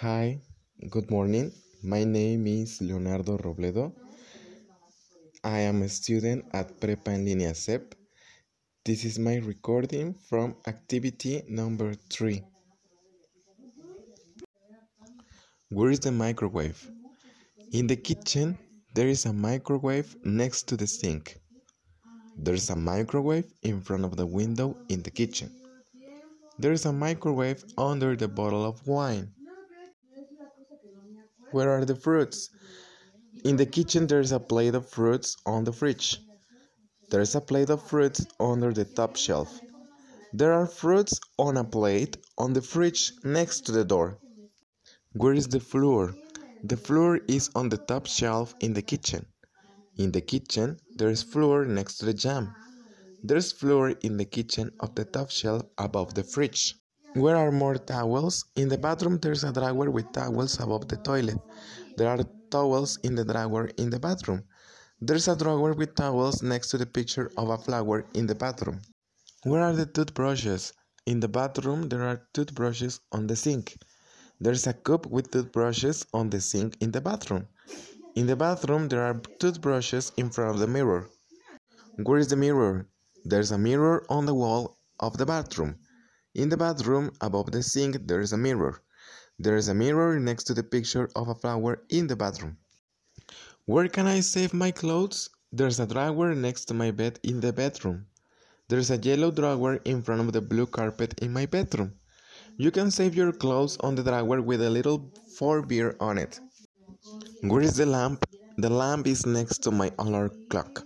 Hi, 0.00 0.40
good 0.90 1.10
morning. 1.10 1.50
My 1.82 2.04
name 2.04 2.46
is 2.46 2.80
Leonardo 2.80 3.36
Robledo. 3.36 3.92
I 5.42 5.58
am 5.58 5.82
a 5.82 5.88
student 5.88 6.44
at 6.52 6.78
Prepa 6.78 7.08
en 7.08 7.26
Línea 7.26 7.52
SEP. 7.52 7.96
This 8.84 9.04
is 9.04 9.18
my 9.18 9.38
recording 9.38 10.14
from 10.14 10.54
activity 10.68 11.42
number 11.48 11.94
three. 12.10 12.44
Where 15.68 15.90
is 15.90 15.98
the 15.98 16.12
microwave? 16.12 16.80
In 17.72 17.88
the 17.88 17.96
kitchen, 17.96 18.56
there 18.94 19.08
is 19.08 19.26
a 19.26 19.32
microwave 19.32 20.14
next 20.24 20.68
to 20.68 20.76
the 20.76 20.86
sink. 20.86 21.40
There's 22.36 22.70
a 22.70 22.76
microwave 22.76 23.52
in 23.64 23.80
front 23.80 24.04
of 24.04 24.16
the 24.16 24.26
window 24.26 24.76
in 24.88 25.02
the 25.02 25.10
kitchen. 25.10 25.50
There's 26.56 26.86
a 26.86 26.92
microwave 26.92 27.64
under 27.76 28.14
the 28.14 28.28
bottle 28.28 28.64
of 28.64 28.86
wine. 28.86 29.32
Where 31.50 31.70
are 31.70 31.84
the 31.84 31.96
fruits? 31.96 32.50
In 33.44 33.56
the 33.56 33.66
kitchen, 33.66 34.06
there's 34.06 34.32
a 34.32 34.40
plate 34.40 34.74
of 34.74 34.88
fruits 34.88 35.36
on 35.46 35.64
the 35.64 35.72
fridge. 35.72 36.20
There's 37.10 37.34
a 37.34 37.40
plate 37.40 37.70
of 37.70 37.82
fruits 37.82 38.26
under 38.38 38.72
the 38.72 38.84
top 38.84 39.16
shelf. 39.16 39.60
There 40.32 40.52
are 40.52 40.66
fruits 40.66 41.18
on 41.38 41.56
a 41.56 41.64
plate 41.64 42.18
on 42.36 42.52
the 42.52 42.60
fridge 42.60 43.12
next 43.24 43.66
to 43.66 43.72
the 43.72 43.84
door. 43.84 44.18
Where 45.14 45.32
is 45.32 45.48
the 45.48 45.60
floor? 45.60 46.14
The 46.62 46.76
floor 46.76 47.20
is 47.28 47.50
on 47.54 47.70
the 47.70 47.78
top 47.78 48.06
shelf 48.06 48.54
in 48.60 48.74
the 48.74 48.82
kitchen. 48.82 49.24
In 49.96 50.12
the 50.12 50.20
kitchen, 50.20 50.78
there 50.96 51.08
is 51.08 51.22
flour 51.22 51.64
next 51.64 51.98
to 51.98 52.04
the 52.04 52.14
jam. 52.14 52.54
There's 53.22 53.52
flour 53.52 53.90
in 53.90 54.18
the 54.18 54.26
kitchen 54.26 54.72
of 54.80 54.94
the 54.94 55.04
top 55.04 55.30
shelf 55.30 55.62
above 55.78 56.14
the 56.14 56.24
fridge. 56.24 56.74
Where 57.18 57.36
are 57.36 57.50
more 57.50 57.78
towels? 57.78 58.44
In 58.54 58.68
the 58.68 58.78
bathroom, 58.78 59.18
there's 59.18 59.42
a 59.42 59.52
drawer 59.52 59.90
with 59.90 60.12
towels 60.12 60.60
above 60.60 60.86
the 60.86 60.98
toilet. 60.98 61.40
There 61.96 62.08
are 62.08 62.22
towels 62.48 62.96
in 63.02 63.16
the 63.16 63.24
drawer 63.24 63.66
in 63.76 63.90
the 63.90 63.98
bathroom. 63.98 64.44
There's 65.00 65.26
a 65.26 65.34
drawer 65.34 65.72
with 65.72 65.96
towels 65.96 66.44
next 66.44 66.68
to 66.68 66.78
the 66.78 66.86
picture 66.86 67.32
of 67.36 67.48
a 67.48 67.58
flower 67.58 68.06
in 68.14 68.28
the 68.28 68.36
bathroom. 68.36 68.82
Where 69.42 69.62
are 69.62 69.72
the 69.72 69.86
toothbrushes? 69.86 70.72
In 71.06 71.18
the 71.18 71.26
bathroom, 71.26 71.88
there 71.88 72.04
are 72.04 72.22
toothbrushes 72.34 73.00
on 73.10 73.26
the 73.26 73.34
sink. 73.34 73.76
There's 74.40 74.68
a 74.68 74.72
cup 74.72 75.06
with 75.06 75.32
toothbrushes 75.32 76.06
on 76.14 76.30
the 76.30 76.40
sink 76.40 76.76
in 76.80 76.92
the 76.92 77.00
bathroom. 77.00 77.48
In 78.14 78.28
the 78.28 78.36
bathroom, 78.36 78.86
there 78.86 79.02
are 79.02 79.20
toothbrushes 79.40 80.12
in 80.16 80.30
front 80.30 80.50
of 80.54 80.60
the 80.60 80.68
mirror. 80.68 81.10
Where 81.96 82.20
is 82.20 82.28
the 82.28 82.36
mirror? 82.36 82.86
There's 83.24 83.50
a 83.50 83.58
mirror 83.58 84.06
on 84.08 84.26
the 84.26 84.34
wall 84.34 84.78
of 85.00 85.16
the 85.18 85.26
bathroom. 85.26 85.80
In 86.34 86.48
the 86.48 86.56
bathroom, 86.56 87.12
above 87.20 87.52
the 87.52 87.62
sink, 87.62 88.06
there 88.06 88.20
is 88.20 88.32
a 88.32 88.38
mirror. 88.38 88.80
There 89.38 89.56
is 89.56 89.68
a 89.68 89.74
mirror 89.74 90.18
next 90.18 90.44
to 90.44 90.54
the 90.54 90.62
picture 90.62 91.08
of 91.14 91.28
a 91.28 91.34
flower 91.34 91.82
in 91.88 92.06
the 92.06 92.16
bathroom. 92.16 92.58
Where 93.66 93.88
can 93.88 94.06
I 94.06 94.20
save 94.20 94.52
my 94.52 94.70
clothes? 94.70 95.30
There's 95.52 95.80
a 95.80 95.86
drawer 95.86 96.34
next 96.34 96.66
to 96.66 96.74
my 96.74 96.90
bed 96.90 97.18
in 97.22 97.40
the 97.40 97.52
bedroom. 97.52 98.06
There's 98.68 98.90
a 98.90 98.98
yellow 98.98 99.30
drawer 99.30 99.76
in 99.84 100.02
front 100.02 100.20
of 100.20 100.32
the 100.32 100.42
blue 100.42 100.66
carpet 100.66 101.18
in 101.22 101.32
my 101.32 101.46
bedroom. 101.46 101.94
You 102.56 102.70
can 102.70 102.90
save 102.90 103.14
your 103.14 103.32
clothes 103.32 103.76
on 103.80 103.94
the 103.94 104.02
drawer 104.02 104.42
with 104.42 104.60
a 104.60 104.68
little 104.68 105.10
four 105.36 105.62
beer 105.62 105.96
on 106.00 106.18
it. 106.18 106.40
Where 107.42 107.62
is 107.62 107.76
the 107.76 107.86
lamp? 107.86 108.24
The 108.58 108.68
lamp 108.68 109.06
is 109.06 109.24
next 109.24 109.58
to 109.62 109.70
my 109.70 109.92
alarm 109.98 110.32
clock. 110.50 110.84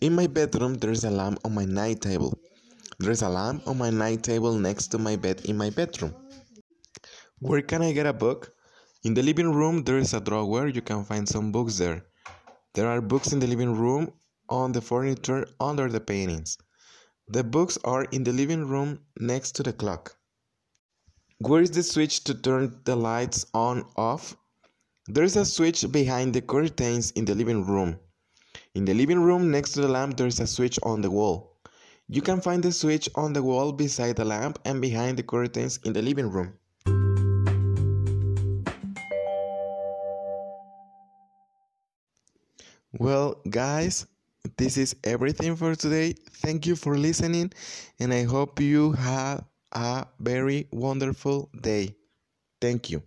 In 0.00 0.14
my 0.14 0.26
bedroom, 0.28 0.74
there's 0.74 1.04
a 1.04 1.10
lamp 1.10 1.40
on 1.44 1.54
my 1.54 1.64
night 1.64 2.00
table. 2.00 2.38
There's 3.00 3.22
a 3.22 3.28
lamp 3.28 3.68
on 3.68 3.78
my 3.78 3.90
night 3.90 4.24
table 4.24 4.54
next 4.54 4.88
to 4.88 4.98
my 4.98 5.14
bed 5.14 5.42
in 5.44 5.56
my 5.56 5.70
bedroom. 5.70 6.16
Where 7.38 7.62
can 7.62 7.80
I 7.80 7.92
get 7.92 8.06
a 8.06 8.12
book? 8.12 8.52
In 9.04 9.14
the 9.14 9.22
living 9.22 9.52
room, 9.52 9.84
there 9.84 9.98
is 9.98 10.14
a 10.14 10.20
drawer. 10.20 10.66
You 10.66 10.82
can 10.82 11.04
find 11.04 11.28
some 11.28 11.52
books 11.52 11.78
there. 11.78 12.06
There 12.74 12.88
are 12.88 13.00
books 13.00 13.32
in 13.32 13.38
the 13.38 13.46
living 13.46 13.76
room, 13.76 14.12
on 14.48 14.72
the 14.72 14.80
furniture, 14.80 15.46
under 15.60 15.88
the 15.88 16.00
paintings. 16.00 16.58
The 17.28 17.44
books 17.44 17.78
are 17.84 18.02
in 18.06 18.24
the 18.24 18.32
living 18.32 18.66
room 18.66 18.98
next 19.20 19.52
to 19.52 19.62
the 19.62 19.72
clock. 19.72 20.16
Where 21.38 21.62
is 21.62 21.70
the 21.70 21.84
switch 21.84 22.24
to 22.24 22.34
turn 22.34 22.80
the 22.84 22.96
lights 22.96 23.46
on 23.54 23.84
off? 23.94 24.36
There 25.06 25.22
is 25.22 25.36
a 25.36 25.44
switch 25.44 25.86
behind 25.92 26.34
the 26.34 26.42
curtains 26.42 27.12
in 27.12 27.26
the 27.26 27.36
living 27.36 27.64
room. 27.64 28.00
In 28.74 28.84
the 28.84 28.94
living 28.94 29.22
room 29.22 29.52
next 29.52 29.72
to 29.74 29.82
the 29.82 29.88
lamp, 29.88 30.16
there 30.16 30.26
is 30.26 30.40
a 30.40 30.48
switch 30.48 30.80
on 30.82 31.00
the 31.00 31.12
wall. 31.12 31.47
You 32.10 32.22
can 32.22 32.40
find 32.40 32.62
the 32.62 32.72
switch 32.72 33.10
on 33.14 33.34
the 33.34 33.42
wall 33.42 33.70
beside 33.70 34.16
the 34.16 34.24
lamp 34.24 34.58
and 34.64 34.80
behind 34.80 35.18
the 35.18 35.22
curtains 35.22 35.78
in 35.84 35.92
the 35.92 36.00
living 36.00 36.30
room. 36.30 36.54
Well, 42.98 43.42
guys, 43.50 44.06
this 44.56 44.78
is 44.78 44.96
everything 45.04 45.54
for 45.56 45.74
today. 45.74 46.14
Thank 46.40 46.66
you 46.66 46.76
for 46.76 46.96
listening, 46.96 47.52
and 48.00 48.14
I 48.14 48.24
hope 48.24 48.58
you 48.58 48.92
have 48.92 49.44
a 49.72 50.06
very 50.18 50.66
wonderful 50.72 51.50
day. 51.60 51.94
Thank 52.58 52.88
you. 52.88 53.02